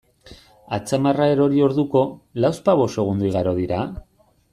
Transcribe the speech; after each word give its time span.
Atzamarra 0.77 1.27
erori 1.33 1.61
orduko, 1.65 2.03
lauzpabost 2.45 2.99
segundo 3.01 3.29
igaro 3.33 3.55
dira? 3.61 3.83